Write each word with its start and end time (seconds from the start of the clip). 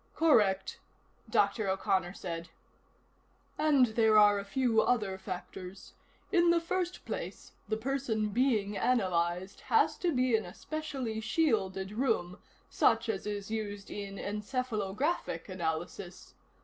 "Correct," 0.15 0.79
Dr. 1.29 1.69
O'Connor 1.69 2.13
said. 2.13 2.49
"And 3.59 3.85
there 3.89 4.17
are 4.17 4.39
a 4.39 4.43
few 4.43 4.81
other 4.81 5.19
factors. 5.19 5.93
In 6.31 6.49
the 6.49 6.59
first 6.59 7.05
place, 7.05 7.51
the 7.69 7.77
person 7.77 8.29
being 8.29 8.75
analyzed 8.75 9.59
has 9.69 9.95
to 9.99 10.11
be 10.11 10.35
in 10.35 10.43
a 10.43 10.55
specially 10.55 11.19
shielded 11.19 11.91
room, 11.91 12.39
such 12.67 13.09
as 13.09 13.27
is 13.27 13.51
used 13.51 13.91
in 13.91 14.15
encephalographic 14.15 15.47
analysis. 15.47 16.33